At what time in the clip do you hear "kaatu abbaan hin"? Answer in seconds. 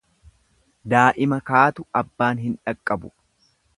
1.49-2.57